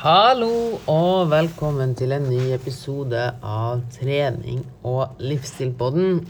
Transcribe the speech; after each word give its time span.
Hallo 0.00 0.78
og 0.88 1.26
velkommen 1.28 1.90
til 1.92 2.14
en 2.16 2.24
ny 2.24 2.54
episode 2.54 3.20
av 3.44 3.82
Trening 3.92 4.62
og 4.88 5.20
livsstilpodden. 5.20 6.22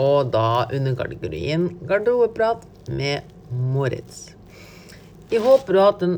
Og 0.00 0.30
da 0.32 0.62
under 0.72 0.94
kategorien 0.96 1.66
garderobeprat 1.90 2.64
med 2.88 3.28
Moritz. 3.52 4.30
Jeg 5.28 5.44
håper 5.44 5.76
du 5.76 5.80
har 5.82 5.90
hatt 5.90 6.06
en 6.06 6.16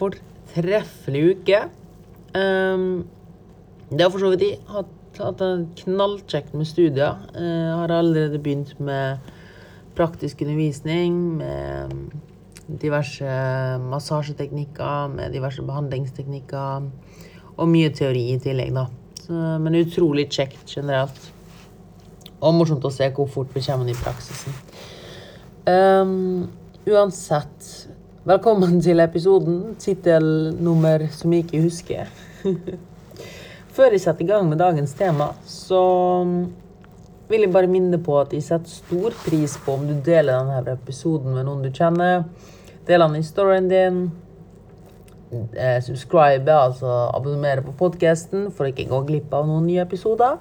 fortreffelig 0.00 1.22
uke. 1.36 1.62
Um, 2.34 3.06
det 3.92 4.02
har 4.02 4.10
for 4.10 4.26
så 4.26 4.34
vidt 4.34 4.48
jeg 4.48 4.62
hatt, 4.74 4.92
hatt 5.22 5.46
en 5.46 5.68
knallkjekt 5.78 6.58
med 6.58 6.66
studier. 6.66 7.22
Jeg 7.38 7.74
har 7.84 7.98
allerede 8.00 8.42
begynt 8.42 8.74
med 8.82 9.22
praktisk 9.94 10.42
undervisning, 10.42 11.36
med 11.38 12.25
diverse 12.66 13.24
massasjeteknikker, 13.86 15.08
med 15.14 15.32
diverse 15.34 15.62
behandlingsteknikker. 15.62 16.90
Og 17.56 17.70
mye 17.72 17.92
teori 17.94 18.28
i 18.34 18.40
tillegg, 18.42 18.74
da. 18.76 18.86
Så, 19.22 19.32
men 19.62 19.78
utrolig 19.78 20.28
kjekt 20.34 20.76
generelt. 20.76 21.30
Og 22.42 22.54
morsomt 22.54 22.84
å 22.84 22.92
se 22.92 23.08
hvor 23.16 23.30
fort 23.32 23.54
vi 23.54 23.64
kommer 23.64 23.88
i 23.88 23.96
praksisen. 23.96 24.58
Um, 25.66 26.50
uansett, 26.86 27.70
velkommen 28.28 28.76
til 28.84 29.00
episoden. 29.02 29.72
Tittelnummer 29.82 31.08
som 31.14 31.32
jeg 31.32 31.46
ikke 31.46 31.64
husker. 31.64 32.12
Før 33.76 33.92
jeg 33.92 34.04
setter 34.04 34.24
i 34.24 34.28
gang 34.28 34.46
med 34.48 34.60
dagens 34.60 34.94
tema, 34.96 35.32
så 35.48 35.80
vil 37.26 37.42
jeg 37.42 37.52
bare 37.52 37.70
minne 37.70 37.98
på 38.02 38.14
at 38.20 38.34
jeg 38.36 38.44
setter 38.46 38.70
stor 38.70 39.16
pris 39.24 39.56
på 39.64 39.74
om 39.74 39.88
du 39.88 39.96
deler 40.06 40.38
denne 40.38 40.76
episoden 40.76 41.34
med 41.34 41.48
noen 41.48 41.64
du 41.64 41.72
kjenner. 41.74 42.28
Del 42.86 43.02
den 43.02 43.16
i 43.18 43.24
storyen 43.26 43.68
din. 43.68 44.10
Eh, 45.58 45.82
subscribe, 45.82 46.52
altså 46.54 46.86
abonnere 47.10 47.64
på 47.66 47.74
podkasten 47.80 48.46
for 48.54 48.66
å 48.66 48.70
ikke 48.70 48.86
gå 48.92 49.00
glipp 49.08 49.34
av 49.34 49.48
noen 49.48 49.66
nye 49.66 49.82
episoder. 49.82 50.38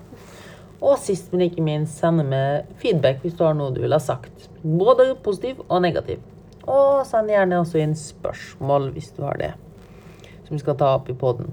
Og 0.77 0.99
sist, 1.01 1.31
men 1.33 1.47
ikke 1.47 1.63
minst, 1.65 1.97
sende 1.97 2.25
med 2.27 2.69
feedback 2.81 3.23
hvis 3.23 3.33
du 3.39 3.41
har 3.47 3.57
noe 3.57 3.73
du 3.73 3.81
vil 3.81 3.95
ha 3.95 4.01
sagt. 4.03 4.49
Både 4.61 5.15
positiv 5.25 5.63
og 5.65 5.81
negativ. 5.87 6.21
Og 6.69 7.01
send 7.09 7.33
gjerne 7.33 7.63
også 7.63 7.81
inn 7.81 7.97
spørsmål 7.97 8.91
hvis 8.93 9.09
du 9.17 9.23
har 9.25 9.41
det, 9.41 9.51
som 10.45 10.53
vi 10.53 10.61
skal 10.61 10.77
ta 10.77 10.93
opp 10.99 11.09
i 11.09 11.17
poden. 11.17 11.49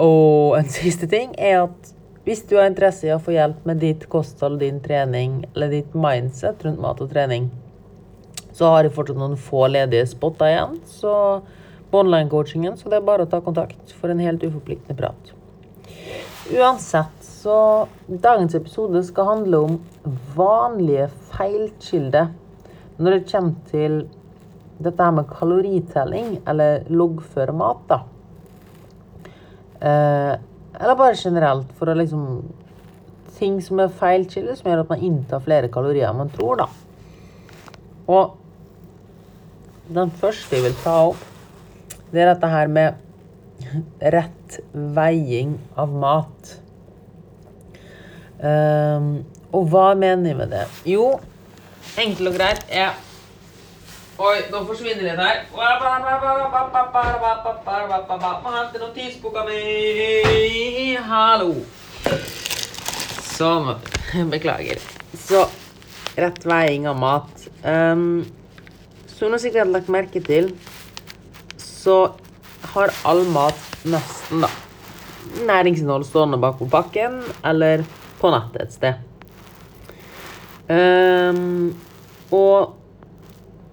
Og 0.00 0.58
en 0.58 0.68
siste 0.72 1.08
ting 1.08 1.32
er 1.40 1.62
at 1.64 1.92
hvis 2.24 2.44
du 2.48 2.56
har 2.58 2.68
interesse 2.68 3.08
i 3.08 3.12
å 3.12 3.20
få 3.20 3.34
hjelp 3.36 3.64
med 3.68 3.80
ditt 3.84 4.08
kosthold, 4.12 4.60
din 4.60 4.80
trening 4.84 5.42
eller 5.54 5.72
ditt 5.72 5.96
mindset 5.96 6.64
rundt 6.64 6.80
mat 6.80 7.00
og 7.04 7.12
trening, 7.12 7.50
så 8.54 8.70
har 8.70 8.86
jeg 8.86 8.94
fortsatt 8.94 9.18
noen 9.18 9.38
få 9.40 9.66
ledige 9.72 10.06
spotter 10.12 10.52
igjen. 10.52 10.76
Så 10.86 11.14
på 11.90 12.02
online-coachingen, 12.02 12.78
så 12.78 12.90
det 12.90 13.00
er 13.00 13.06
bare 13.06 13.26
å 13.26 13.30
ta 13.30 13.40
kontakt 13.42 13.94
for 13.98 14.10
en 14.10 14.22
helt 14.22 14.42
uforpliktende 14.46 14.96
prat. 14.98 15.34
Uansett, 16.54 17.22
så 17.24 17.86
dagens 18.06 18.54
episode 18.58 19.00
skal 19.06 19.30
handle 19.30 19.60
om 19.66 19.78
vanlige 20.36 21.08
feilkilder 21.32 22.32
når 22.98 23.16
det 23.16 23.30
kommer 23.30 23.70
til 23.70 23.96
dette 24.84 25.06
her 25.06 25.14
med 25.14 25.30
kaloritelling, 25.30 26.34
eller 26.50 26.84
loggføre 26.90 27.54
mat, 27.56 27.82
da. 27.88 28.00
Eh, 29.80 30.34
eller 30.80 30.98
bare 30.98 31.18
generelt 31.18 31.72
for 31.78 31.90
å 31.90 31.98
liksom 31.98 32.28
Ting 33.34 33.56
som 33.58 33.80
er 33.82 33.90
feilkilder, 33.90 34.54
som 34.54 34.68
gjør 34.70 34.84
at 34.84 34.90
man 34.92 35.00
inntar 35.02 35.40
flere 35.42 35.66
kalorier 35.68 36.06
enn 36.06 36.20
man 36.20 36.28
tror, 36.30 36.60
da. 36.60 36.68
Og 38.06 38.43
den 39.88 40.12
første 40.20 40.56
jeg 40.56 40.64
vil 40.64 40.76
ta 40.82 40.96
opp, 41.10 41.24
det 42.12 42.22
er 42.22 42.30
dette 42.32 42.48
her 42.48 42.70
med 42.72 43.00
rett 44.14 44.58
veiing 44.72 45.56
av 45.80 45.92
mat. 45.92 46.52
Um, 48.44 49.24
og 49.54 49.68
hva 49.72 49.94
mener 49.96 50.32
jeg 50.32 50.38
med 50.38 50.52
det? 50.52 50.66
Jo, 50.88 51.14
enkelt 52.00 52.32
og 52.32 52.38
greit 52.38 52.64
er 52.68 52.94
Oi, 54.14 54.44
nå 54.46 54.60
forsvinner 54.62 55.02
det 55.02 55.14
her. 55.18 55.40
Må 58.44 58.52
hente 58.54 58.78
notisboka 58.78 59.42
mi. 59.48 60.94
Hallo. 61.08 61.48
Sånn. 63.34 63.72
Beklager. 64.30 64.78
Så 65.18 65.42
rett 66.14 66.46
veiing 66.46 66.86
av 66.86 67.00
mat. 67.02 67.48
Um, 67.66 68.22
som 69.14 69.32
du 69.32 69.38
sikkert 69.38 69.66
har 69.66 69.72
lagt 69.72 69.90
merke 69.92 70.22
til, 70.24 70.50
så 71.60 72.12
har 72.74 72.92
all 73.06 73.22
mat 73.30 73.58
nesten, 73.86 74.44
da, 74.44 74.50
næringsinnhold 75.46 76.06
stående 76.08 76.40
bak 76.42 76.58
på 76.58 76.68
pakken 76.70 77.20
eller 77.46 77.84
på 78.20 78.30
nettet 78.34 78.64
et 78.64 78.74
sted. 78.74 79.02
Um, 80.64 81.74
og 82.32 82.74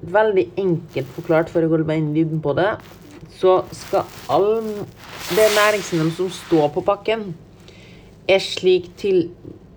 veldig 0.02 0.50
enkelt 0.59 1.13
forklart, 1.16 1.50
før 1.50 1.66
jeg 1.66 1.72
går 1.72 1.85
inn 1.96 2.12
i 2.12 2.19
dybden 2.19 2.41
på 2.44 2.53
det, 2.58 2.73
så 3.31 3.62
skal 3.73 4.06
all 4.29 4.50
det 5.31 5.47
næringsinnholdet 5.56 6.18
som 6.18 6.29
står 6.35 6.69
på 6.75 6.84
pakken, 6.85 7.31
er 8.29 8.44
slik 8.44 8.91
til 9.00 9.31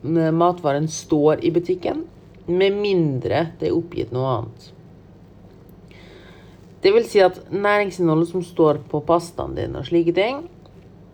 matvaren 0.04 0.88
står 0.90 1.44
i 1.46 1.52
butikken, 1.54 2.04
med 2.46 2.76
mindre 2.76 3.46
det 3.60 3.70
er 3.70 3.76
oppgitt 3.76 4.12
noe 4.12 4.38
annet. 4.38 4.73
Det 6.84 6.92
vil 6.92 7.06
si 7.08 7.22
at 7.24 7.38
næringsinnholdet 7.48 8.28
som 8.28 8.42
står 8.44 8.82
på 8.90 9.00
pastaen 9.08 9.54
din 9.56 9.76
og 9.78 9.86
slike 9.88 10.12
ting, 10.12 10.42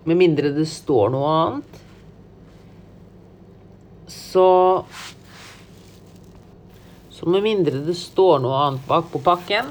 med 0.03 0.19
mindre 0.19 0.51
det 0.57 0.67
står 0.67 1.13
noe 1.15 1.31
annet, 1.45 1.81
så 4.11 4.49
Så 7.21 7.29
med 7.29 7.43
mindre 7.45 7.83
det 7.85 7.95
står 8.01 8.39
noe 8.41 8.57
annet 8.57 8.87
bak 8.89 9.11
på 9.13 9.21
pakken, 9.21 9.67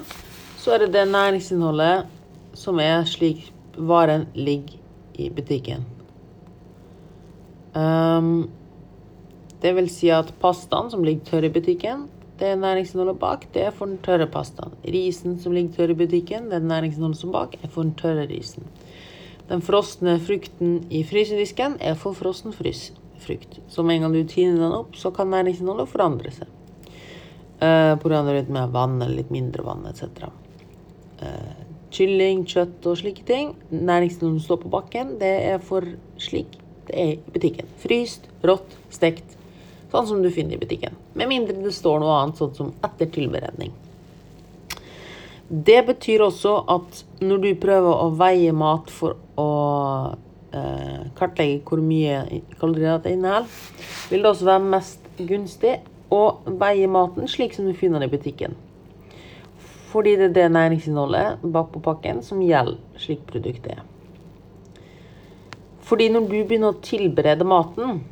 så 0.61 0.75
er 0.75 0.83
det 0.83 0.91
det 0.93 1.07
næringsinnholdet 1.09 2.05
som 2.53 2.77
er 2.77 3.07
slik 3.09 3.47
varen 3.73 4.27
ligger 4.35 4.77
i 5.17 5.31
butikken. 5.33 5.81
Um, 7.73 8.51
det 9.63 9.73
vil 9.79 9.89
si 9.89 10.11
at 10.13 10.29
pastaen 10.37 10.91
som 10.93 11.01
ligger 11.03 11.25
tørr 11.25 11.49
i 11.49 11.53
butikken, 11.57 12.05
det 12.39 12.53
næringsinnholdet 12.59 13.19
bak, 13.19 13.47
det 13.53 13.66
er 13.67 13.73
for 13.75 13.89
den 13.89 14.00
tørre 14.03 14.27
pastaen. 14.31 14.75
Risen 14.83 15.38
som 15.39 15.53
ligger 15.55 15.75
tørr 15.75 15.94
i 15.94 16.00
butikken, 16.00 16.50
det 16.51 16.61
næringsinnholdet 16.63 17.19
som 17.19 17.33
bak, 17.35 17.57
er 17.63 17.67
for 17.67 17.83
den 17.83 17.95
tørre 18.00 18.27
risen. 18.29 18.67
Den 19.50 19.63
frosne 19.66 20.19
frukten 20.22 20.83
i 20.94 21.01
frysedisken 21.03 21.79
er 21.81 21.97
for 21.97 22.13
frossen 22.13 22.53
frukt. 22.53 23.59
Så 23.67 23.83
med 23.83 23.95
en 23.95 24.01
gang 24.05 24.13
du 24.13 24.23
tiner 24.23 24.61
den 24.61 24.75
opp, 24.78 24.95
så 24.95 25.11
kan 25.11 25.31
næringsinnholdet 25.33 25.89
forandre 25.89 26.31
seg. 26.31 26.47
Uh, 27.59 27.97
Pga. 27.99 28.22
litt 28.31 28.49
mer 28.49 28.69
vann 28.72 29.01
eller 29.01 29.17
litt 29.19 29.33
mindre 29.33 29.66
vann 29.66 29.83
etc. 29.89 30.29
Uh, 31.19 31.57
kylling, 31.91 32.45
kjøtt 32.47 32.85
og 32.88 33.01
slike 33.01 33.25
ting. 33.28 33.55
Næringsinnholdet 33.73 34.39
som 34.39 34.45
står 34.45 34.61
på 34.63 34.73
bakken, 34.78 35.17
det 35.19 35.33
er 35.49 35.59
for 35.59 35.88
slik 36.22 36.55
det 36.89 36.95
er 36.97 37.11
i 37.17 37.33
butikken. 37.33 37.67
Fryst, 37.83 38.29
rått, 38.45 38.78
stekt. 38.94 39.38
Sånn 39.89 40.07
som 40.07 40.23
du 40.23 40.29
finner 40.33 40.57
i 40.57 40.61
butikken. 40.61 40.97
Med 41.17 41.31
mindre 41.31 41.57
det 41.57 41.73
står 41.73 42.01
noe 42.01 42.17
annet, 42.19 42.38
sånn 42.38 42.55
som 42.57 42.73
etter 42.85 43.09
tilberedning. 43.13 43.73
Det 45.50 45.79
betyr 45.88 46.22
også 46.22 46.59
at 46.69 47.03
når 47.25 47.39
du 47.41 47.50
prøver 47.57 47.89
å 47.89 48.11
veie 48.13 48.53
mat 48.53 48.91
for 48.94 49.17
å 49.41 49.49
eh, 50.53 51.07
kartlegge 51.17 51.63
hvor 51.66 51.81
mye 51.81 52.41
kalorier 52.61 53.01
det 53.01 53.16
inneholder, 53.16 53.49
vil 54.11 54.22
det 54.22 54.29
også 54.29 54.49
være 54.51 54.72
mest 54.75 55.09
gunstig 55.17 55.79
å 56.13 56.23
veie 56.61 56.89
maten 56.89 57.29
slik 57.29 57.57
som 57.57 57.66
du 57.66 57.73
finner 57.78 58.01
den 58.01 58.11
i 58.11 58.13
butikken. 58.13 58.53
Fordi 59.89 60.13
det 60.19 60.29
er 60.29 60.35
det 60.35 60.49
næringsinnholdet 60.53 61.41
bak 61.49 61.72
på 61.73 61.81
pakken 61.81 62.22
som 62.25 62.45
gjelder 62.45 62.78
slik 63.01 63.25
produktet 63.29 63.79
er. 63.79 63.84
Fordi 65.90 66.11
når 66.14 66.28
du 66.29 66.35
begynner 66.46 66.75
å 66.75 66.81
tilberede 66.85 67.47
maten, 67.49 68.03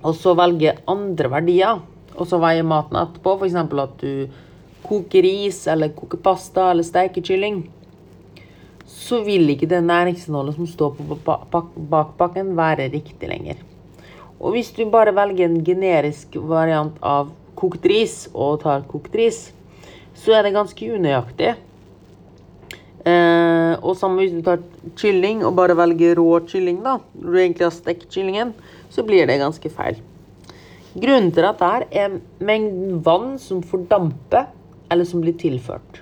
og 0.00 0.14
så 0.16 0.34
velge 0.38 0.76
andre 0.88 1.30
verdier, 1.32 1.82
og 2.16 2.28
så 2.28 2.40
veier 2.42 2.66
maten 2.66 2.98
etterpå, 3.00 3.36
f.eks. 3.36 3.56
at 3.56 4.00
du 4.00 4.40
koker 4.86 5.24
ris, 5.24 5.66
eller 5.70 5.92
koker 5.96 6.20
pasta, 6.24 6.70
eller 6.70 6.86
steker 6.86 7.24
kylling, 7.24 7.62
så 8.90 9.20
vil 9.26 9.52
ikke 9.52 9.68
det 9.70 9.82
næringsinnholdet 9.86 10.56
som 10.56 10.68
står 10.68 10.96
på 10.98 11.18
bakpakken, 11.90 12.56
være 12.58 12.90
riktig 12.92 13.28
lenger. 13.30 13.60
Og 14.40 14.56
hvis 14.56 14.72
du 14.72 14.86
bare 14.90 15.14
velger 15.14 15.46
en 15.46 15.60
generisk 15.64 16.38
variant 16.48 16.96
av 17.04 17.30
kokt 17.58 17.84
ris, 17.90 18.24
og 18.32 18.62
tar 18.64 18.86
kokt 18.88 19.14
ris, 19.18 19.50
så 20.16 20.36
er 20.36 20.46
det 20.46 20.56
ganske 20.56 20.94
unøyaktig. 20.96 21.54
Eh, 23.00 23.74
og 23.80 23.96
samme 23.96 24.20
hvis 24.20 24.34
du 24.34 24.42
tar 24.44 24.60
kylling 25.00 25.40
og 25.46 25.54
bare 25.56 25.76
velger 25.76 26.18
rå 26.18 26.42
kylling, 26.48 26.82
da, 26.84 26.98
når 27.20 27.30
du 27.30 27.38
egentlig 27.38 27.66
har 27.68 27.76
stekt 27.76 28.08
kyllingen, 28.12 28.52
så 28.90 29.04
blir 29.06 29.26
det 29.26 29.40
ganske 29.40 29.72
feil. 29.72 30.00
Grunnen 30.90 31.30
til 31.30 31.46
dette 31.46 31.66
er 31.94 32.16
mengden 32.42 32.98
vann 33.06 33.36
som 33.38 33.62
fordamper, 33.62 34.48
eller 34.90 35.06
som 35.06 35.22
blir 35.22 35.36
tilført. 35.38 36.00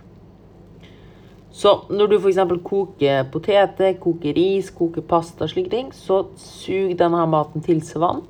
Så 1.53 1.75
når 1.91 2.07
du 2.09 2.17
f.eks. 2.17 2.39
koker 2.65 3.27
poteter, 3.33 3.97
koker 4.01 4.37
ris, 4.37 4.71
koker 4.71 5.05
pasta, 5.05 5.49
slike 5.51 5.73
ting, 5.73 5.91
så 5.93 6.23
suger 6.39 6.95
denne 6.97 7.25
maten 7.29 7.65
til 7.65 7.83
seg 7.85 8.01
vann. 8.05 8.23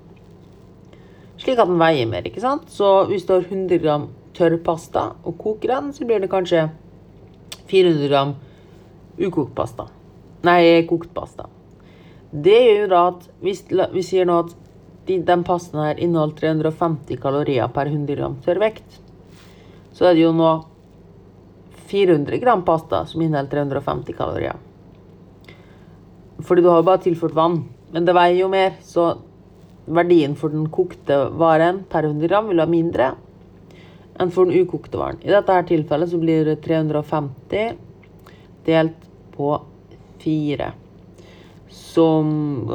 Slik 1.38 1.60
at 1.60 1.70
den 1.70 1.78
veier 1.78 2.08
mer, 2.10 2.26
ikke 2.26 2.42
sant? 2.42 2.66
Så 2.72 3.04
hvis 3.10 3.28
du 3.28 3.36
har 3.36 3.46
100 3.46 3.78
gram 3.84 4.08
tørr 4.34 4.56
pasta 4.64 5.12
og 5.22 5.38
koker 5.38 5.74
den, 5.74 5.92
så 5.94 6.08
blir 6.08 6.24
det 6.24 6.32
kanskje 6.32 6.64
400 7.70 8.08
gram 8.08 8.34
ukokt 9.20 9.54
pasta. 9.54 9.86
Nei, 10.46 10.82
kokt 10.88 11.14
pasta. 11.14 11.46
Det 12.30 12.58
gjør 12.60 12.90
da 12.92 13.02
at 13.08 13.28
hvis 13.40 13.62
vi 13.94 14.02
sier 14.04 14.28
nå 14.28 14.40
at 14.44 14.56
den 15.08 15.44
pasten 15.46 15.80
her 15.80 16.00
inneholder 16.00 16.52
350 16.68 17.20
kalorier 17.22 17.70
per 17.72 17.88
100 17.88 18.18
gram 18.18 18.34
tørrvekt, 18.44 18.98
så 19.96 20.10
er 20.10 20.16
det 20.16 20.26
jo 20.26 20.34
nå 20.36 20.50
400 21.88 22.36
gram 22.42 22.64
pasta 22.66 23.06
som 23.08 23.22
inneholder 23.24 23.64
350 23.64 24.18
kalorier. 24.18 24.58
Fordi 26.44 26.62
du 26.62 26.68
har 26.68 26.82
jo 26.82 26.88
bare 26.90 27.02
tilført 27.06 27.34
vann. 27.34 27.62
Men 27.90 28.04
det 28.04 28.14
veier 28.14 28.42
jo 28.42 28.50
mer, 28.52 28.76
så 28.84 29.14
verdien 29.88 30.34
for 30.36 30.52
den 30.52 30.68
kokte 30.68 31.16
varen 31.40 31.80
per 31.88 32.04
100 32.04 32.28
gram 32.28 32.50
vil 32.50 32.60
være 32.60 32.74
mindre 32.74 33.08
enn 34.20 34.32
for 34.34 34.50
den 34.50 34.66
ukokte 34.66 35.00
varen. 35.00 35.22
I 35.24 35.32
dette 35.32 35.54
her 35.54 35.64
tilfellet 35.64 36.12
så 36.12 36.20
blir 36.20 36.44
det 36.44 36.58
350 36.66 37.78
delt 38.68 39.08
på 39.32 39.54
4. 40.20 40.68
Som 41.70 42.68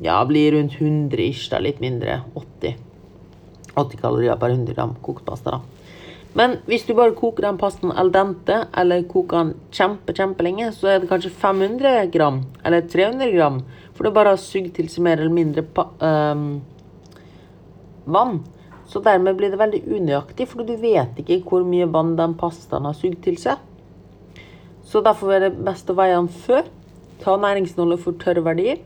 ja, 0.00 0.24
blir 0.24 0.52
rundt 0.52 0.80
100 0.80 1.22
ish, 1.26 1.50
da, 1.50 1.58
litt 1.60 1.80
mindre. 1.82 2.22
80. 2.34 2.78
80 3.74 4.00
kalorier 4.00 4.38
per 4.40 4.54
100 4.54 4.74
gram 4.74 4.96
kokt 5.04 5.24
pasta. 5.26 5.58
da. 5.58 5.60
Men 6.38 6.60
hvis 6.68 6.84
du 6.86 6.94
bare 6.94 7.14
koker 7.18 7.42
den 7.42 7.58
pastaen 7.58 7.92
al 7.98 8.12
dente, 8.14 8.60
eller 8.78 9.02
koker 9.10 9.40
den 9.40 9.54
kjempe, 9.74 10.14
kjempelenge, 10.14 10.70
så 10.76 10.92
er 10.92 11.00
det 11.02 11.10
kanskje 11.10 11.32
500 11.34 12.06
gram, 12.14 12.44
eller 12.64 12.86
300 12.86 13.32
gram, 13.34 13.58
for 13.96 14.06
du 14.06 14.14
bare 14.14 14.36
har 14.36 14.42
sugd 14.42 14.70
til 14.76 14.88
seg 14.92 15.04
mer 15.08 15.18
eller 15.18 15.34
mindre 15.34 15.66
um, 15.98 16.60
vann. 18.06 18.44
Så 18.90 19.02
dermed 19.02 19.36
blir 19.38 19.50
det 19.50 19.58
veldig 19.58 19.82
unøyaktig, 19.86 20.46
for 20.50 20.66
du 20.66 20.76
vet 20.78 21.18
ikke 21.22 21.42
hvor 21.46 21.66
mye 21.66 21.90
vann 21.90 22.14
den 22.18 22.36
pastaen 22.38 22.86
har 22.86 22.94
sugd 22.98 23.20
til 23.26 23.38
seg. 23.38 23.58
Så 24.90 25.02
derfor 25.06 25.30
er 25.30 25.44
det 25.44 25.58
best 25.62 25.90
å 25.90 25.94
veie 25.94 26.16
den 26.16 26.28
før. 26.46 26.66
Ta 27.22 27.36
næringsinnholdet 27.38 28.02
for 28.02 28.18
tørre 28.18 28.42
verdier, 28.42 28.80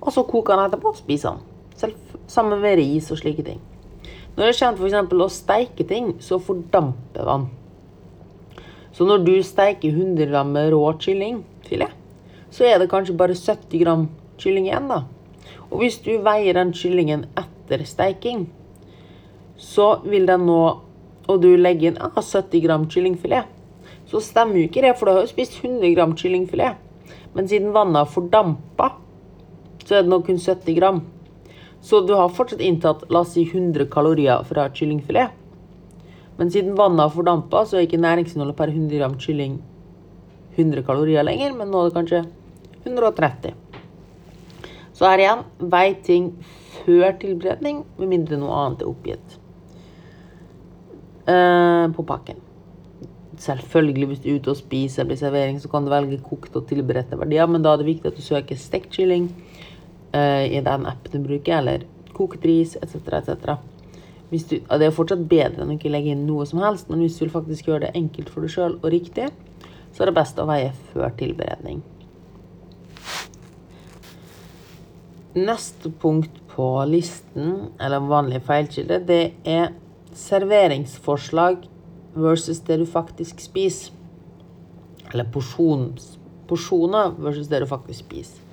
og 0.00 0.12
så 0.12 0.24
koke 0.28 0.52
den 0.52 0.66
etterpå 0.66 0.92
og 0.92 0.98
spise 0.98 1.30
den. 1.30 1.46
Selv 1.80 2.18
sammen 2.28 2.60
med 2.60 2.76
ris 2.80 3.08
og 3.14 3.20
slike 3.22 3.46
ting. 3.46 3.60
Når 4.36 4.50
det 4.50 4.58
kommer 4.58 4.90
f.eks. 4.90 5.14
å 5.16 5.28
steike 5.32 5.86
ting, 5.88 6.12
så 6.20 6.38
fordamper 6.42 7.26
vann. 7.26 7.48
Så 8.92 9.06
når 9.06 9.24
du 9.24 9.34
steiker 9.46 9.94
100 9.94 10.28
gram 10.28 10.52
rå 10.74 10.82
kyllingfilet, 11.00 11.96
så 12.50 12.66
er 12.66 12.80
det 12.82 12.90
kanskje 12.90 13.16
bare 13.16 13.38
70 13.38 13.82
gram 13.84 14.08
kylling 14.40 14.66
igjen, 14.68 14.90
da. 14.90 15.04
Og 15.70 15.84
hvis 15.84 16.00
du 16.02 16.16
veier 16.24 16.58
den 16.58 16.74
kyllingen 16.74 17.28
etter 17.38 17.86
steiking, 17.86 18.48
så 19.56 20.00
vil 20.04 20.28
den 20.28 20.46
nå 20.48 20.60
Og 21.30 21.36
du 21.38 21.52
legger 21.54 21.92
inn 21.92 21.98
ah, 22.02 22.16
70 22.16 22.62
gram 22.64 22.84
kyllingfilet, 22.90 23.46
så 24.10 24.20
stemmer 24.24 24.58
jo 24.58 24.66
ikke 24.66 24.82
det, 24.82 24.96
for 24.98 25.06
du 25.06 25.14
har 25.14 25.24
jo 25.24 25.30
spist 25.30 25.60
100 25.62 25.94
gram 25.94 26.16
kyllingfilet. 26.18 26.78
Men 27.36 27.48
siden 27.48 27.70
vannet 27.74 28.02
har 28.02 28.10
fordampa, 28.10 28.88
så 29.84 29.96
er 29.96 30.02
det 30.02 30.10
nå 30.10 30.20
kun 30.26 30.40
70 30.42 30.78
gram. 30.78 31.04
Så 31.80 32.02
du 32.04 32.16
har 32.18 32.32
fortsatt 32.34 32.60
inntatt 32.60 33.06
la 33.08 33.22
oss 33.22 33.36
si 33.36 33.46
100 33.46 33.86
kalorier 33.92 34.42
fra 34.48 34.66
kyllingfilet. 34.74 35.36
Men 36.40 36.50
siden 36.50 36.74
vannet 36.74 37.06
har 37.06 37.14
fordampa, 37.14 37.62
så 37.64 37.78
er 37.78 37.86
ikke 37.86 38.02
næringsinnholdet 38.02 38.58
per 38.58 38.72
100 38.72 38.98
gram 38.98 39.16
kylling 39.20 39.60
100 40.56 40.82
kalorier 40.86 41.24
lenger, 41.24 41.54
men 41.54 41.70
nå 41.70 41.80
er 41.80 41.90
det 41.90 41.96
kanskje 41.98 42.22
130. 42.84 43.54
Så 44.96 45.06
her 45.06 45.22
igjen 45.22 45.44
vei 45.72 45.86
ting 46.04 46.32
før 46.80 47.14
tilberedning, 47.20 47.84
med 48.00 48.10
mindre 48.10 48.40
noe 48.40 48.56
annet 48.58 48.82
er 48.82 48.90
oppgitt 48.90 49.36
eh, 51.30 51.86
på 51.94 52.06
pakken. 52.08 52.49
Selvfølgelig, 53.40 54.06
hvis 54.06 54.20
du 54.20 54.28
er 54.28 54.40
ute 54.40 54.52
og 54.52 54.58
spiser 54.58 55.00
eller 55.00 55.14
blir 55.14 55.20
servering, 55.22 55.60
så 55.60 55.68
kan 55.72 55.86
du 55.86 55.92
velge 55.92 56.20
kokt 56.20 56.56
og 56.58 56.66
tilberedte 56.68 57.16
verdier, 57.16 57.48
men 57.48 57.64
da 57.64 57.72
er 57.72 57.80
det 57.80 57.88
viktig 57.88 58.10
at 58.10 58.18
du 58.18 58.24
søker 58.24 58.58
stekt 58.60 58.92
kylling 58.92 59.30
uh, 60.12 60.44
i 60.44 60.60
den 60.60 60.84
appen 60.90 61.14
du 61.14 61.24
bruker, 61.24 61.56
eller 61.62 61.86
kokt 62.16 62.44
ris 62.44 62.76
etc. 62.82 62.98
etc. 63.22 63.54
Det 64.30 64.84
er 64.84 64.92
fortsatt 64.94 65.24
bedre 65.30 65.64
enn 65.64 65.72
å 65.72 65.78
ikke 65.78 65.90
legge 65.90 66.12
inn 66.12 66.26
noe 66.28 66.44
som 66.46 66.60
helst, 66.62 66.90
men 66.92 67.00
hvis 67.00 67.16
du 67.16 67.24
vil 67.24 67.32
faktisk 67.32 67.70
gjøre 67.70 67.86
det 67.86 67.94
enkelt 67.98 68.28
for 68.30 68.44
deg 68.44 68.52
sjøl 68.52 68.76
og 68.76 68.90
riktig, 68.92 69.30
så 69.90 70.04
er 70.04 70.10
det 70.10 70.18
best 70.20 70.38
å 70.38 70.46
veie 70.50 70.70
før 70.92 71.16
tilberedning. 71.18 71.80
Neste 75.40 75.90
punkt 76.02 76.36
på 76.52 76.68
listen, 76.90 77.70
eller 77.80 78.04
vanlige 78.04 78.44
feilkilde, 78.46 79.00
det 79.06 79.22
er 79.48 79.70
serveringsforslag 80.12 81.64
versus 82.14 82.60
det 82.66 82.80
du 82.80 82.86
faktisk 82.86 83.40
spiser. 83.40 83.92
Eller 85.10 85.26
porsjons, 85.32 86.16
porsjoner 86.48 87.16
versus 87.18 87.48
det 87.50 87.62
du 87.62 87.66
faktisk 87.70 88.04
spiser. 88.04 88.46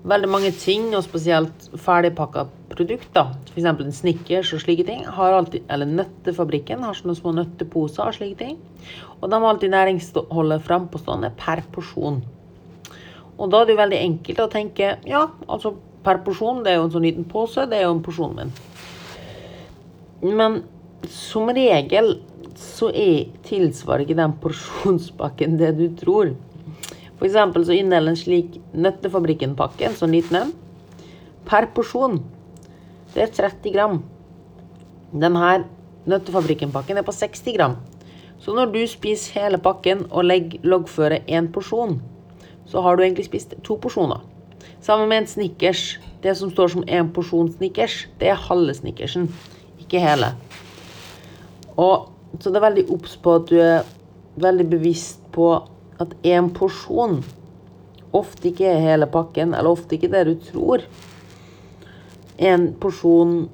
Veldig 0.00 0.30
mange 0.32 0.50
ting, 0.56 0.86
og 0.96 1.04
spesielt 1.04 1.66
ferdigpakka 1.76 2.46
produkter, 2.72 3.34
f.eks. 3.52 3.66
en 3.68 3.92
Snickers 3.92 4.52
og 4.56 4.62
slike 4.62 4.86
ting, 4.88 5.02
har 5.04 5.34
alltid, 5.36 5.66
eller 5.68 5.90
Nøttefabrikken 5.90 6.86
har 6.86 6.96
sånne 6.96 7.18
små 7.18 7.34
nøtteposer 7.36 8.06
og 8.08 8.16
slike 8.16 8.38
ting. 8.40 8.56
Og 9.20 9.28
de 9.28 9.36
har 9.36 9.48
alltid 9.50 9.74
næringsholdet 9.74 10.64
frampåstående 10.64 11.34
per 11.36 11.60
porsjon. 11.74 12.22
Og 13.36 13.52
da 13.52 13.60
er 13.60 13.68
det 13.68 13.76
jo 13.76 13.82
veldig 13.82 14.00
enkelt 14.06 14.40
å 14.40 14.50
tenke 14.52 14.94
ja, 15.08 15.26
altså 15.48 15.74
per 16.04 16.22
porsjon, 16.24 16.62
det 16.64 16.72
er 16.72 16.80
jo 16.80 16.88
en 16.88 16.94
sånn 16.96 17.04
liten 17.04 17.28
pose, 17.28 17.68
det 17.68 17.76
er 17.76 17.86
jo 17.86 17.94
en 17.98 18.04
porsjon 18.04 18.36
min. 18.38 18.56
Men 20.24 20.62
som 21.12 21.48
regel 21.52 22.14
så 22.60 22.90
er, 22.92 23.30
tilsvarer 23.46 24.04
ikke 24.04 24.18
den 24.18 24.36
porsjonspakken 24.42 25.56
det 25.60 25.72
du 25.78 25.86
tror. 25.96 26.34
F.eks. 27.20 27.36
så 27.36 27.76
inneholder 27.76 28.14
en 28.14 28.18
slik 28.18 28.58
Nøttefabrikken-pakke, 28.76 29.88
en 29.88 29.96
sånn 29.96 30.14
liten 30.14 30.38
en, 30.38 30.52
per 31.48 31.68
porsjon. 31.76 32.20
Det 33.14 33.24
er 33.26 33.32
30 33.36 33.74
gram. 33.74 34.00
Denne 35.12 35.54
Nøttefabrikken-pakken 36.08 37.00
er 37.00 37.06
på 37.06 37.14
60 37.16 37.56
gram. 37.56 37.78
Så 38.40 38.54
når 38.56 38.70
du 38.72 38.80
spiser 38.88 39.36
hele 39.36 39.60
pakken 39.60 40.06
og 40.08 40.24
legger 40.24 40.64
loggfører 40.64 41.26
én 41.28 41.50
porsjon, 41.52 41.98
så 42.70 42.80
har 42.84 42.96
du 42.96 43.02
egentlig 43.04 43.26
spist 43.28 43.52
to 43.66 43.76
porsjoner. 43.82 44.22
Sammen 44.80 45.10
med 45.10 45.22
en 45.22 45.28
Snickers. 45.28 45.98
Det 46.22 46.32
som 46.36 46.52
står 46.52 46.72
som 46.72 46.84
én 46.84 47.10
porsjon 47.12 47.50
Snickers, 47.52 48.06
det 48.20 48.30
er 48.32 48.40
halve 48.48 48.74
Snickersen, 48.76 49.28
ikke 49.80 50.00
hele. 50.00 50.32
Og, 51.76 52.08
så 52.38 52.50
det 52.50 52.60
er 52.60 52.66
veldig 52.68 52.86
obs 52.94 53.16
på 53.20 53.34
at 53.40 53.50
du 53.50 53.56
er 53.58 53.88
veldig 54.40 54.66
bevisst 54.70 55.22
på 55.34 55.52
at 56.00 56.12
en 56.30 56.50
porsjon 56.54 57.20
ofte 58.16 58.50
ikke 58.50 58.68
er 58.70 58.84
hele 58.84 59.08
pakken, 59.10 59.54
eller 59.54 59.70
ofte 59.74 59.96
ikke 59.96 60.10
det 60.12 60.22
du 60.28 60.34
tror. 60.50 60.84
En 62.38 62.70
porsjon 62.80 63.48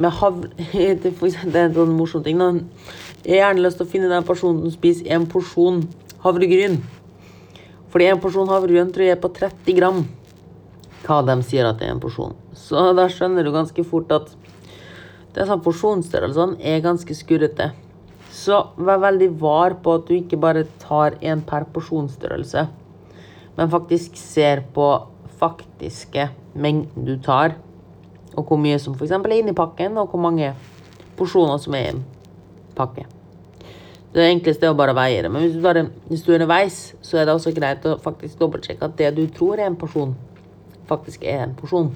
med 0.00 0.14
havre 0.16 0.48
Det 0.72 1.10
er 1.12 1.66
en 1.66 1.76
sånn 1.76 1.96
morsom 1.96 2.24
ting. 2.24 2.40
Jeg 2.40 3.42
har 3.42 3.50
gjerne 3.50 3.66
lyst 3.66 3.80
til 3.80 3.86
å 3.86 3.90
finne 3.90 4.12
den 4.12 4.26
personen 4.26 4.64
som 4.64 4.74
spiser 4.74 5.10
en 5.14 5.28
porsjon 5.30 5.84
havregryn. 6.24 6.80
Fordi 7.90 8.06
en 8.08 8.22
porsjon 8.22 8.48
havregryn 8.48 8.92
tror 8.94 9.06
jeg 9.06 9.18
er 9.18 9.20
på 9.20 9.32
30 9.36 9.76
gram. 9.76 10.00
Hva 11.04 11.20
de 11.26 11.36
sier 11.44 11.68
at 11.68 11.80
det 11.80 11.88
er 11.88 11.94
en 11.96 12.02
porsjon. 12.02 12.36
Så 12.56 12.90
da 12.96 13.06
skjønner 13.12 13.44
du 13.44 13.52
ganske 13.54 13.84
fort 13.88 14.12
at 14.14 14.32
disse 15.34 15.56
porsjonsstørrelsene 15.64 16.58
er 16.66 16.82
ganske 16.84 17.14
skurrete. 17.14 17.70
Så 18.40 18.56
vær 18.80 19.00
veldig 19.02 19.30
var 19.40 19.76
på 19.84 19.98
at 19.98 20.06
du 20.08 20.14
ikke 20.16 20.38
bare 20.40 20.64
tar 20.80 21.18
en 21.20 21.42
per 21.44 21.66
porsjonsstørrelse, 21.74 22.66
men 23.58 23.72
faktisk 23.72 24.16
ser 24.16 24.62
på 24.74 24.86
faktiske 25.40 26.30
mengden 26.54 27.04
du 27.08 27.16
tar, 27.20 27.58
og 28.36 28.46
hvor 28.46 28.60
mye 28.60 28.78
som 28.80 28.94
f.eks. 28.96 29.12
er 29.12 29.36
inni 29.36 29.56
pakken, 29.56 29.98
og 29.98 30.12
hvor 30.12 30.22
mange 30.22 30.54
porsjoner 31.18 31.60
som 31.60 31.76
er 31.76 31.88
i 31.88 31.94
en 31.94 32.04
pakke. 32.78 33.04
Det 34.10 34.24
enkleste 34.26 34.66
er 34.66 34.72
å 34.72 34.78
bare 34.78 34.94
veie 34.96 35.20
det. 35.22 35.30
Men 35.30 35.44
hvis 35.44 35.54
du, 35.54 35.60
tar 35.62 35.90
hvis 36.08 36.24
du 36.26 36.32
er 36.32 36.40
underveis, 36.40 36.78
så 37.06 37.20
er 37.20 37.28
det 37.28 37.34
også 37.36 37.52
greit 37.54 37.84
å 37.86 37.98
faktisk 38.02 38.40
dobbeltsjekke 38.40 38.88
at 38.88 38.96
det 38.98 39.12
du 39.18 39.26
tror 39.36 39.60
er 39.60 39.68
en 39.68 39.78
porsjon, 39.78 40.16
faktisk 40.90 41.26
er 41.28 41.44
en 41.44 41.54
porsjon. 41.58 41.92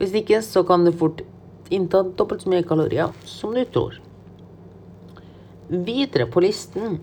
Hvis 0.00 0.16
ikke, 0.18 0.40
så 0.42 0.64
kan 0.66 0.84
du 0.84 0.92
fort 0.96 1.22
innta 1.72 2.02
dobbelt 2.18 2.42
så 2.42 2.50
mye 2.52 2.66
kalorier 2.66 3.14
som 3.28 3.54
du 3.54 3.62
tror. 3.70 4.00
Videre 5.68 6.28
på 6.30 6.42
listen 6.44 7.00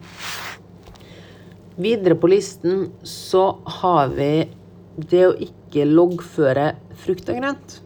Videre 1.75 2.15
på 2.15 2.29
listen 2.31 2.91
så 3.03 3.47
har 3.81 4.11
vi 4.13 4.45
det 5.09 5.23
å 5.25 5.33
ikke 5.41 5.87
loggføre 5.89 6.67
frukt 7.01 7.31
og 7.33 7.39
grønt. 7.39 7.79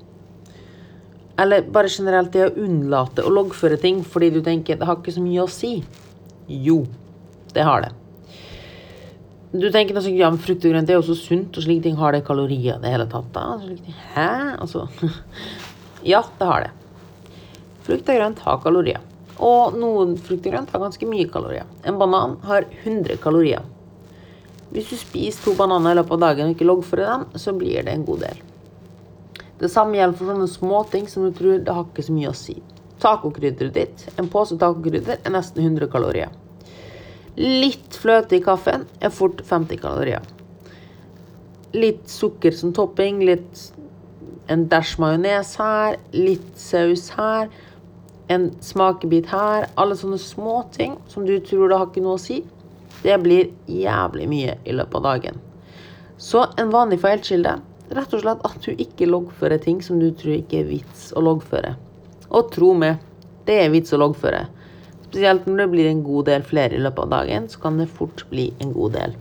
Eller 1.39 1.63
bare 1.71 1.87
generelt 1.87 2.33
det 2.33 2.49
å 2.49 2.65
unnlate 2.65 3.23
å 3.23 3.31
loggføre 3.31 3.77
ting 3.79 4.01
fordi 4.03 4.33
du 4.35 4.41
tenker 4.43 4.75
det 4.75 4.89
har 4.89 4.99
ikke 4.99 5.15
så 5.15 5.23
mye 5.23 5.45
å 5.45 5.51
si. 5.51 5.77
Jo, 6.51 6.81
det 7.55 7.63
har 7.63 7.85
det. 7.85 7.93
Du 9.55 9.69
tenker 9.71 9.95
sånn, 9.95 10.17
ja, 10.19 10.27
men 10.33 10.43
frukt 10.43 10.65
og 10.67 10.73
grønt 10.73 10.89
er 10.91 10.99
jo 10.99 11.05
så 11.07 11.15
sunt, 11.15 11.55
og 11.55 11.63
slike 11.63 11.85
ting 11.85 11.95
har 11.95 12.11
det 12.11 12.25
kalorier 12.27 12.75
i 12.75 12.83
det 12.83 12.91
hele 12.91 13.07
tatt. 13.07 13.29
da. 13.31 13.55
Hæ? 14.13 14.31
Altså 14.59 14.89
Ja, 16.11 16.25
det 16.39 16.49
har 16.51 16.67
det. 16.67 16.73
Frukt 17.87 18.11
og 18.11 18.19
grønt 18.19 18.43
har 18.43 18.59
kalorier. 18.65 19.06
Og 19.43 19.75
noen 19.77 20.15
frukt 20.17 20.45
og 20.45 20.53
grønt 20.53 20.71
har 20.73 20.81
ganske 20.81 21.09
mye 21.09 21.27
kalorier. 21.29 21.67
En 21.85 21.99
banan 22.01 22.37
har 22.47 22.65
100 22.83 23.19
kalorier. 23.21 23.65
Hvis 24.73 24.89
du 24.89 24.97
spiser 24.99 25.45
to 25.45 25.53
bananer 25.55 25.93
i 25.93 25.99
løpet 25.99 26.17
av 26.17 26.23
dagen 26.25 26.49
og 26.49 26.55
ikke 26.55 26.67
loggfører 26.67 27.11
dem, 27.11 27.27
så 27.39 27.53
blir 27.55 27.85
det 27.85 27.93
en 27.93 28.07
god 28.07 28.25
del. 28.25 28.41
Det 29.57 29.69
samme 29.73 29.97
gjelder 29.97 30.17
for 30.17 30.31
sånne 30.31 30.49
småting 30.51 31.07
som 31.09 31.23
du 31.25 31.31
tror 31.37 31.61
det 31.63 31.73
har 31.73 31.85
ikke 31.87 32.05
så 32.05 32.15
mye 32.17 32.33
å 32.33 32.37
si. 32.37 32.57
Tacokrydderet 33.01 33.77
ditt, 33.77 34.03
en 34.17 34.29
pose 34.29 34.57
tacokrydder, 34.59 35.21
er 35.21 35.33
nesten 35.33 35.63
100 35.63 35.89
kalorier. 35.93 36.33
Litt 37.37 37.97
fløte 37.97 38.37
i 38.37 38.43
kaffen 38.43 38.87
er 38.97 39.13
fort 39.13 39.43
50 39.45 39.81
kalorier. 39.81 40.25
Litt 41.77 42.07
sukker 42.09 42.55
som 42.57 42.73
topping, 42.73 43.21
litt 43.25 43.67
en 44.51 44.65
dæsj 44.71 44.95
majones 45.03 45.55
her, 45.61 45.97
litt 46.15 46.53
saus 46.59 47.11
her, 47.17 47.51
en 48.27 48.49
smakebit 48.63 49.29
her. 49.31 49.67
Alle 49.75 49.97
sånne 49.99 50.19
små 50.21 50.61
ting 50.75 50.97
som 51.11 51.25
du 51.27 51.37
tror 51.39 51.69
det 51.69 51.79
har 51.79 51.89
ikke 51.89 52.03
noe 52.05 52.17
å 52.19 52.21
si, 52.21 52.41
det 53.03 53.17
blir 53.23 53.51
jævlig 53.69 54.27
mye 54.29 54.57
i 54.65 54.75
løpet 54.75 54.99
av 54.99 55.07
dagen. 55.11 55.41
Så 56.17 56.47
en 56.57 56.73
vanlig 56.73 56.99
feilkilde 57.03 57.59
rett 57.93 58.13
og 58.13 58.23
slett 58.23 58.45
at 58.47 58.63
du 58.65 58.71
ikke 58.73 59.07
loggfører 59.07 59.61
ting 59.63 59.79
som 59.85 59.99
du 60.01 60.09
tror 60.17 60.39
ikke 60.39 60.61
er 60.61 60.71
vits 60.71 61.11
å 61.15 61.23
loggføre. 61.23 61.75
Og 62.27 62.49
tro 62.51 62.73
meg, 62.75 62.97
det 63.47 63.61
er 63.63 63.71
vits 63.71 63.93
å 63.95 64.01
loggføre. 64.01 64.47
Spesielt 65.07 65.45
når 65.47 65.61
det 65.61 65.69
blir 65.71 65.89
en 65.91 66.03
god 66.03 66.27
del 66.27 66.43
flere 66.43 66.75
i 66.75 66.81
løpet 66.83 67.05
av 67.05 67.13
dagen, 67.13 67.47
så 67.47 67.61
kan 67.63 67.77
det 67.79 67.87
fort 67.87 68.25
bli 68.31 68.49
en 68.63 68.73
god 68.75 68.97
del. 68.97 69.15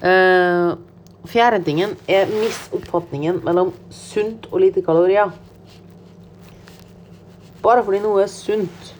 Uh, 0.00 0.72
fjerde 1.28 1.60
tingen 1.66 1.92
er 2.08 2.30
misoppfatningen 2.32 3.42
mellom 3.46 3.74
sunt 3.94 4.48
og 4.50 4.64
lite 4.64 4.82
kalorier. 4.82 5.30
Bare 7.62 7.84
fordi 7.84 8.00
noe 8.00 8.22
er 8.24 8.32
sunt, 8.32 8.94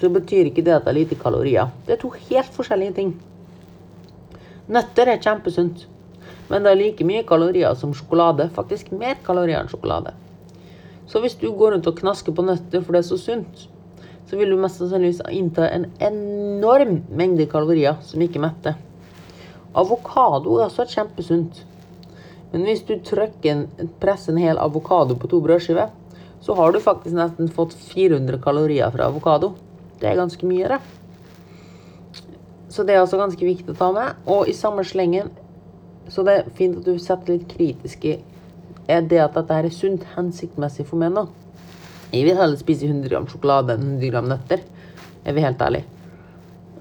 så 0.00 0.08
betyr 0.12 0.48
ikke 0.48 0.64
det 0.64 0.74
at 0.74 0.86
det 0.86 0.92
er 0.92 0.98
lite 1.00 1.18
kalorier. 1.20 1.68
Det 1.86 1.96
er 1.96 2.00
to 2.00 2.10
helt 2.16 2.54
forskjellige 2.54 2.96
ting. 2.96 3.12
Nøtter 4.72 5.10
er 5.12 5.20
kjempesunt, 5.20 5.84
men 6.48 6.64
det 6.64 6.72
er 6.72 6.80
like 6.80 7.04
mye 7.06 7.24
kalorier 7.28 7.76
som 7.78 7.92
sjokolade. 7.96 8.48
Faktisk 8.56 8.92
mer 8.96 9.20
kalorier 9.26 9.60
enn 9.60 9.70
sjokolade. 9.70 10.14
Så 11.06 11.20
hvis 11.20 11.36
du 11.36 11.50
går 11.52 11.76
rundt 11.76 11.90
og 11.90 11.98
knasker 11.98 12.32
på 12.32 12.44
nøtter 12.46 12.80
for 12.80 12.96
det 12.96 13.02
er 13.02 13.08
så 13.10 13.18
sunt, 13.20 13.66
så 14.28 14.38
vil 14.38 14.54
du 14.54 14.56
mest 14.56 14.80
sannsynligvis 14.80 15.20
innta 15.34 15.66
en 15.68 15.90
enorm 16.00 17.02
mengde 17.12 17.44
kalorier 17.52 17.98
som 18.06 18.22
ikke 18.24 18.40
metter. 18.40 18.78
Avokado 19.76 20.56
er 20.56 20.70
også 20.70 20.86
kjempesunt. 20.88 21.66
Men 22.52 22.64
hvis 22.68 22.84
du 22.88 22.94
trykker 23.04 23.66
presser 24.00 24.32
en 24.32 24.40
hel 24.40 24.60
avokado 24.60 25.16
på 25.16 25.28
to 25.28 25.40
brødskiver, 25.44 25.92
så 26.42 26.56
har 26.58 26.72
du 26.72 26.80
faktisk 26.82 27.14
nesten 27.16 27.50
fått 27.54 27.76
400 27.92 28.40
kalorier 28.42 28.90
fra 28.90 29.06
avokado. 29.10 29.52
Det 30.00 30.10
er 30.10 30.18
ganske 30.18 30.46
mye, 30.46 30.74
det. 30.74 30.80
Så 32.72 32.82
det 32.88 32.96
er 32.96 33.04
også 33.04 33.20
ganske 33.20 33.46
viktig 33.46 33.74
å 33.74 33.78
ta 33.78 33.90
med. 33.94 34.18
Og 34.26 34.50
i 34.50 34.56
samme 34.56 34.82
slengen 34.86 35.30
så 36.10 36.24
det 36.26 36.34
er 36.34 36.50
fint 36.56 36.80
at 36.80 36.88
du 36.88 36.98
setter 37.00 37.36
litt 37.36 37.48
kritisk 37.52 38.04
i 38.10 38.18
Er 38.90 39.04
det 39.06 39.20
at 39.22 39.36
dette 39.36 39.54
er 39.54 39.68
sunt, 39.70 40.02
hensiktsmessig 40.16 40.84
for 40.88 40.98
meg 40.98 41.12
nå? 41.14 41.28
Jeg 42.12 42.26
vil 42.26 42.36
heller 42.36 42.58
spise 42.58 42.88
100 42.88 43.08
gram 43.12 43.28
sjokolade 43.30 43.76
enn 43.76 43.94
100 43.94 44.10
gram 44.10 44.26
nøtter. 44.28 44.64
Er 45.24 45.36
vi 45.36 45.44
helt 45.44 45.62
ærlige. 45.62 45.86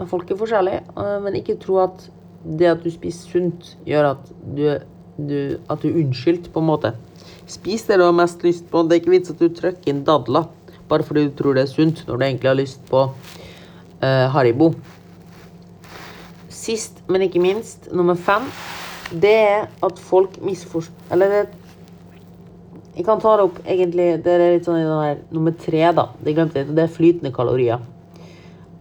Folk 0.10 0.32
er 0.34 0.40
forskjellige, 0.40 0.82
eh, 0.98 1.20
men 1.22 1.38
ikke 1.38 1.60
tro 1.62 1.78
at 1.84 2.08
det 2.44 2.72
at 2.72 2.82
du 2.82 2.90
spiser 2.90 3.30
sunt, 3.30 3.76
gjør 3.86 4.10
at 4.16 4.32
du, 4.42 4.66
du, 5.22 5.38
at 5.70 5.84
du 5.84 5.92
er 5.92 6.00
unnskyldt, 6.02 6.50
på 6.52 6.64
en 6.64 6.70
måte. 6.72 6.96
Spis 7.52 7.84
det 7.88 8.00
du 8.00 8.06
har 8.06 8.16
mest 8.16 8.44
lyst 8.48 8.68
på. 8.72 8.86
Det 8.88 8.96
er 8.96 9.04
ikke 9.04 9.16
vits 9.18 9.34
at 9.34 9.42
du 9.42 9.50
trykker 9.52 9.92
inn 9.92 10.06
dadler 10.08 10.48
bare 10.92 11.06
fordi 11.08 11.30
du 11.30 11.36
tror 11.40 11.56
det 11.56 11.64
er 11.64 11.72
sunt, 11.72 12.04
når 12.08 12.18
du 12.18 12.26
egentlig 12.26 12.50
har 12.50 12.58
lyst 12.60 12.82
på 12.90 13.06
uh, 13.08 14.26
Haribo. 14.34 14.74
Sist, 16.52 17.00
men 17.08 17.24
ikke 17.24 17.40
minst, 17.40 17.88
nummer 17.96 18.20
fem, 18.20 18.44
det 19.12 19.34
er 19.34 19.64
at 19.84 20.00
folk 20.00 20.38
misforstår 20.44 21.12
Eller 21.12 21.32
det 21.32 21.42
jeg 22.96 23.06
kan 23.08 23.22
ta 23.24 23.34
det 23.40 23.44
opp 23.48 23.60
egentlig 23.64 24.08
Det 24.24 24.32
er 24.32 24.42
litt 24.54 24.68
sånn 24.68 24.82
i 24.82 24.86
den 24.86 25.02
her 25.02 25.20
nummer 25.32 25.54
tre, 25.56 25.82
da. 25.96 26.10
Det 26.20 26.34
glemte 26.36 26.60
jeg. 26.60 26.74
Det 26.76 26.84
er 26.84 26.92
flytende 26.92 27.32
kalorier. 27.36 27.84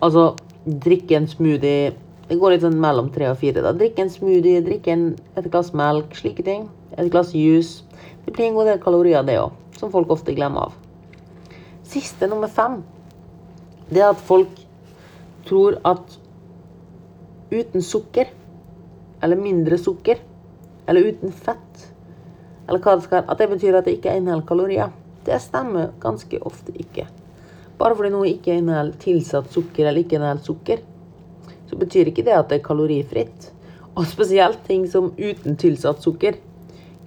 Altså 0.02 0.32
drikke 0.66 1.16
en 1.18 1.28
smoothie 1.30 1.92
Det 2.28 2.38
går 2.38 2.54
litt 2.54 2.64
sånn 2.66 2.78
mellom 2.82 3.10
tre 3.14 3.28
og 3.30 3.38
fire. 3.38 3.62
da. 3.62 3.72
Drikke 3.74 4.02
en 4.04 4.10
smoothie, 4.10 4.64
drikke 4.66 4.92
en, 4.94 5.04
et 5.38 5.46
glass 5.50 5.70
melk, 5.74 6.14
slike 6.18 6.44
ting. 6.46 6.68
Et 6.98 7.10
glass 7.10 7.32
juice. 7.34 7.84
Det 8.24 8.32
blir 8.32 8.48
en 8.48 8.58
god 8.58 8.70
del 8.70 8.82
kalorier, 8.82 9.26
det 9.26 9.38
òg. 9.40 9.56
Som 9.78 9.92
folk 9.92 10.10
ofte 10.12 10.34
glemmer 10.36 10.68
av. 10.68 10.74
Siste, 11.90 12.28
nummer 12.30 12.50
fem, 12.52 12.80
det 13.90 14.02
er 14.02 14.12
at 14.12 14.20
folk 14.22 14.60
tror 15.48 15.80
at 15.88 16.18
uten 17.50 17.82
sukker, 17.82 18.28
eller 19.22 19.40
mindre 19.40 19.78
sukker, 19.80 20.20
eller 20.86 21.10
uten 21.10 21.32
fett 21.34 21.90
eller 22.70 22.82
hva 22.84 22.94
det 22.94 23.06
skal, 23.08 23.24
at 23.26 23.40
det 23.40 23.48
betyr 23.50 23.76
at 23.76 23.88
det 23.88 23.96
ikke 23.96 24.12
inneholder 24.14 24.46
kalorier. 24.46 24.92
Det 25.26 25.40
stemmer 25.42 25.90
ganske 26.02 26.38
ofte 26.46 26.70
ikke. 26.78 27.08
Bare 27.80 27.96
fordi 27.98 28.12
noe 28.14 28.28
ikke 28.30 28.54
inneholder 28.60 28.94
tilsatt 29.02 29.50
sukker 29.50 29.88
eller 29.88 30.04
ikke 30.04 30.20
inneholder 30.20 30.46
sukker, 30.46 30.84
så 31.66 31.78
betyr 31.80 32.12
ikke 32.12 32.22
det 32.28 32.36
at 32.36 32.46
det 32.50 32.60
er 32.60 32.68
kalorifritt. 32.68 33.48
Og 33.98 34.06
spesielt 34.06 34.62
ting 34.68 34.86
som 34.90 35.10
uten 35.18 35.58
tilsatt 35.58 35.98
sukker. 36.04 36.38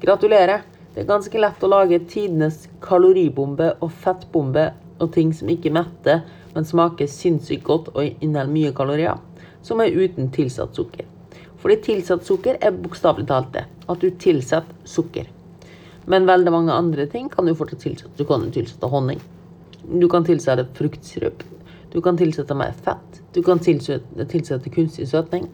Gratulerer. 0.04 0.66
Det 0.94 1.02
er 1.02 1.10
ganske 1.10 1.40
lett 1.42 1.64
å 1.66 1.70
lage 1.72 1.98
tidenes 2.06 2.68
kaloribombe 2.84 3.72
og 3.82 3.90
fettbombe 4.04 4.68
og 5.02 5.10
ting 5.16 5.32
som 5.34 5.50
ikke 5.50 5.72
metter, 5.74 6.22
men 6.54 6.68
smaker 6.70 7.10
sinnssykt 7.10 7.66
godt 7.66 7.90
og 7.96 8.22
inneholder 8.22 8.54
mye 8.54 8.74
kalorier, 8.78 9.18
som 9.66 9.82
er 9.82 9.96
uten 9.96 10.30
tilsatt 10.36 10.78
sukker. 10.78 11.08
Fordi 11.64 11.80
tilsatt 11.82 12.28
sukker 12.28 12.60
er 12.62 12.76
bokstavelig 12.78 13.26
talt 13.32 13.50
det. 13.56 13.66
At 13.90 14.04
du 14.04 14.12
tilsetter 14.22 14.86
sukker. 14.86 15.30
Men 16.06 16.28
veldig 16.28 16.52
mange 16.54 16.76
andre 16.76 17.08
ting 17.10 17.30
kan 17.32 17.48
du 17.48 17.56
fortsatt 17.56 17.86
tilsette. 17.88 18.14
Du 18.20 18.28
kan 18.28 18.46
tilsette 18.52 18.90
honning. 18.92 19.22
Du 19.88 20.06
kan 20.12 20.28
tilsette 20.28 20.68
fruktsirup. 20.78 21.42
Du 21.94 22.02
kan 22.04 22.20
tilsette 22.20 22.54
mer 22.58 22.76
fett. 22.86 23.22
Du 23.34 23.42
kan 23.42 23.62
tilsette, 23.64 24.28
tilsette 24.30 24.70
kunstig 24.70 25.08
søtning. 25.10 25.48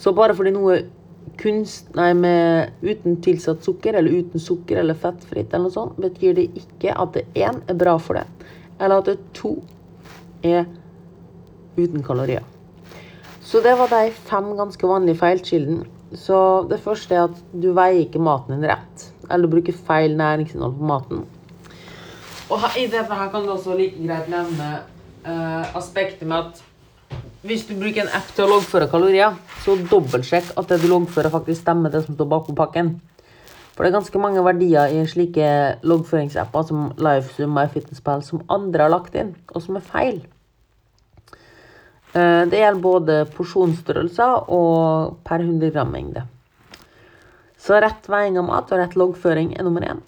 Så 0.00 0.16
bare 0.16 0.34
fordi 0.34 0.54
noe 0.56 0.80
kunst, 1.40 1.88
nei, 1.96 2.10
med, 2.14 2.74
uten 2.84 3.20
tilsatt 3.24 3.64
sukker, 3.64 3.96
eller 3.96 4.20
uten 4.20 4.42
sukker 4.42 4.82
eller 4.82 4.98
fettfritt, 4.98 5.52
eller 5.52 5.68
noe 5.68 5.74
sånt, 5.74 6.00
betyr 6.00 6.36
det 6.36 6.48
ikke 6.60 6.96
at 6.96 7.16
det 7.16 7.26
én 7.38 7.62
er 7.68 7.78
bra 7.80 7.96
for 8.02 8.20
det, 8.20 8.26
eller 8.78 9.00
at 9.00 9.08
det 9.08 9.18
to 9.36 9.54
er 10.44 10.66
uten 11.78 12.04
kalorier. 12.04 12.44
Så 13.44 13.62
det 13.64 13.72
var 13.78 13.90
de 13.90 14.12
fem 14.28 14.52
ganske 14.58 14.86
vanlige 14.86 15.18
feilkildene 15.22 15.88
så 16.18 16.66
det 16.66 16.80
første 16.82 17.14
er 17.14 17.28
at 17.28 17.42
du 17.54 17.70
veier 17.76 18.02
ikke 18.02 18.22
maten 18.22 18.56
din 18.56 18.70
rett. 18.70 19.04
Eller 19.30 19.46
du 19.46 19.54
bruker 19.54 19.76
feil 19.86 20.16
næringsinnhold 20.18 20.74
på 20.78 20.88
maten. 20.88 21.20
Og 22.50 22.64
i 22.74 22.88
dette 22.90 23.14
her 23.14 23.30
kan 23.30 23.46
du 23.46 23.52
også 23.54 23.76
like 23.78 24.00
greit 24.00 24.26
nevne 24.30 24.70
uh, 25.26 25.76
aspektet 25.78 26.26
med 26.26 26.50
at 26.50 26.64
hvis 27.46 27.62
du 27.68 27.76
bruker 27.78 28.02
en 28.02 28.16
app 28.18 28.34
til 28.34 28.44
å 28.44 28.56
loggføre 28.56 28.90
kalorier, 28.90 29.36
så 29.60 29.76
dobbeltsjekk 29.90 30.54
at 30.58 30.72
det 30.72 30.80
du 30.82 30.88
loggfører, 30.90 31.32
faktisk 31.32 31.62
stemmer 31.62 31.92
det 31.92 32.04
som 32.06 32.16
står 32.16 32.28
bakpå 32.30 32.56
pakken. 32.56 32.94
For 33.74 33.84
det 33.84 33.90
er 33.90 33.98
ganske 33.98 34.20
mange 34.20 34.42
verdier 34.44 34.92
i 34.92 35.06
slike 35.08 35.46
loggføringsapper 35.88 36.66
som 36.68 36.90
Lifesum 37.00 37.54
MyFitnessPal 37.56 38.24
som 38.26 38.44
andre 38.52 38.86
har 38.86 38.92
lagt 38.92 39.16
inn, 39.16 39.34
og 39.54 39.64
som 39.64 39.78
er 39.78 39.86
feil. 39.86 40.20
Eh, 42.12 42.44
det 42.50 42.60
gjelder 42.60 42.82
både 42.82 43.18
porsjonsstørrelser 43.36 44.50
og 44.52 45.20
per 45.24 45.44
100 45.44 45.72
gram 45.76 45.92
mengde. 45.94 46.24
Så 47.60 47.76
rett 47.80 48.08
veiing 48.08 48.38
av 48.40 48.48
mat 48.48 48.72
og 48.72 48.80
rett 48.80 48.96
loggføring 48.98 49.52
er 49.56 49.64
nummer 49.68 49.84
én. 49.86 50.00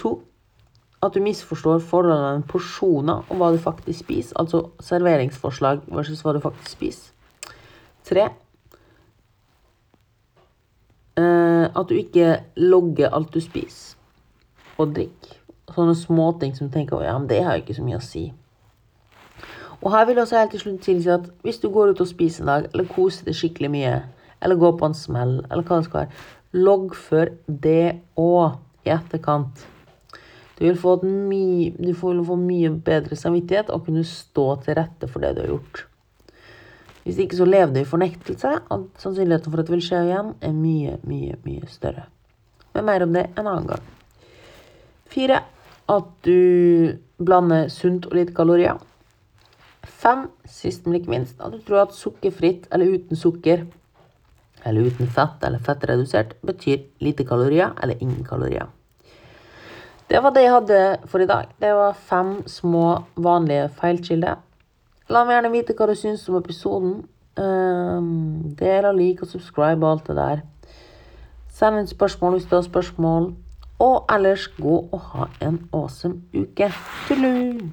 To 0.00 0.16
at 1.04 1.12
du 1.12 1.20
misforstår 1.20 1.82
forholdene 1.84 2.22
mellom 2.22 2.46
porsjoner 2.48 3.26
og 3.28 3.40
hva 3.40 3.50
du 3.52 3.58
faktisk 3.60 4.06
spiser, 4.06 4.36
altså 4.40 4.70
serveringsforslag 4.80 5.82
versus 5.92 6.22
hva 6.24 6.32
du 6.32 6.40
faktisk 6.40 6.78
spiser. 6.78 7.10
Tre 8.08 8.30
at 11.20 11.88
du 11.88 11.94
ikke 11.94 12.40
logger 12.56 13.12
alt 13.14 13.34
du 13.34 13.40
spiser 13.42 13.94
og 14.78 14.94
drikker. 14.96 15.36
Sånne 15.74 15.94
småting 15.96 16.54
som 16.56 16.68
du 16.68 16.74
tenker 16.74 17.02
ja, 17.04 17.14
men 17.18 17.28
det 17.30 17.42
har 17.44 17.56
jo 17.56 17.64
ikke 17.64 17.76
så 17.78 17.84
mye 17.86 18.00
å 18.00 18.04
si. 18.04 18.24
Og 19.84 19.92
her 19.92 20.06
vil 20.06 20.16
jeg 20.16 20.24
også 20.24 20.38
helt 20.40 20.54
til 20.54 20.62
slutt 20.62 20.82
tilsi 20.84 21.12
at 21.12 21.26
hvis 21.44 21.60
du 21.60 21.68
går 21.72 21.92
ut 21.92 22.00
og 22.00 22.08
spiser 22.08 22.44
en 22.44 22.50
dag, 22.50 22.66
eller 22.72 22.88
koser 22.88 23.28
deg 23.28 23.36
skikkelig 23.36 23.70
mye, 23.74 23.94
eller 24.44 24.60
går 24.60 24.76
på 24.80 24.88
en 24.88 24.96
smell, 24.96 25.34
eller 25.50 25.64
hva 25.66 25.80
det 25.80 25.88
skal 25.88 26.00
være, 26.02 26.24
loggfør 26.54 27.32
det 27.66 27.86
òg 28.20 28.86
i 28.86 28.92
etterkant. 28.94 29.64
Du 30.54 30.62
vil 30.64 30.78
få, 30.78 30.94
et 31.00 31.08
my, 31.08 31.46
du 31.76 31.90
vil 31.90 32.24
få 32.28 32.38
mye 32.38 32.70
bedre 32.86 33.18
samvittighet 33.18 33.72
og 33.74 33.88
kunne 33.88 34.04
stå 34.06 34.46
til 34.64 34.78
rette 34.78 35.10
for 35.10 35.24
det 35.24 35.34
du 35.34 35.42
har 35.42 35.52
gjort. 35.56 35.84
Hvis 37.04 37.20
ikke 37.20 37.36
så 37.36 37.44
lever 37.44 37.72
det 37.74 37.84
i 37.84 37.88
fornektelse, 37.88 38.50
og 38.72 38.88
sannsynligheten 39.00 39.52
for 39.52 39.60
at 39.60 39.68
det 39.68 39.74
vil 39.76 39.84
skje 39.84 40.00
igjen, 40.06 40.32
er 40.40 40.54
mye, 40.56 40.96
mye, 41.04 41.36
mye 41.44 41.68
større. 41.68 42.06
Men 42.74 42.88
mer 42.88 43.04
om 43.04 43.12
det 43.14 43.26
en 43.34 43.46
annen 43.46 43.68
gang. 43.74 43.90
Fire. 45.12 45.42
At 45.84 46.06
du 46.24 46.96
blander 47.20 47.68
sunt 47.68 48.06
og 48.08 48.14
lite 48.16 48.32
kalorier. 48.32 48.78
Fem. 49.84 50.30
Sist, 50.48 50.86
men 50.86 50.96
ikke 50.96 51.12
minst, 51.12 51.36
at 51.44 51.52
du 51.52 51.60
tror 51.66 51.82
at 51.82 51.96
sukkerfritt 51.96 52.70
eller 52.72 52.94
uten 52.96 53.18
sukker 53.20 53.66
eller 54.64 54.88
uten 54.88 55.10
fett 55.12 55.44
eller 55.44 55.60
fettredusert 55.60 56.38
betyr 56.46 56.86
lite 57.04 57.26
kalorier 57.28 57.74
eller 57.82 58.00
ingen 58.00 58.24
kalorier. 58.24 58.70
Det 60.08 60.20
var 60.22 60.32
det 60.32 60.44
jeg 60.44 60.52
hadde 60.52 60.80
for 61.08 61.24
i 61.24 61.28
dag. 61.28 61.48
Det 61.60 61.72
var 61.74 61.96
fem 61.96 62.34
små, 62.48 63.04
vanlige 63.16 63.68
feilkilder. 63.80 64.40
La 65.08 65.24
meg 65.24 65.36
gjerne 65.36 65.52
vite 65.52 65.74
hva 65.76 65.88
du 65.90 65.96
syns 66.00 66.24
om 66.30 66.38
episoden. 66.38 66.94
Um, 67.34 68.54
del 68.56 68.86
og 68.88 68.94
like 68.96 69.26
og 69.26 69.28
subscribe 69.28 69.84
og 69.84 69.90
alt 69.90 70.06
det 70.08 70.16
der. 70.16 70.44
Send 71.54 71.82
inn 71.82 71.90
spørsmål 71.90 72.38
hvis 72.38 72.48
du 72.48 72.56
har 72.56 72.64
spørsmål. 72.64 73.34
Og 73.84 73.96
ellers 74.14 74.46
gå 74.56 74.78
og 74.92 75.00
ha 75.12 75.28
en 75.44 75.60
awesome 75.72 76.22
uke. 76.32 76.72
Tullu! 77.08 77.70